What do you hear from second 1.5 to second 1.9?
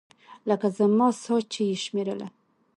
چې يې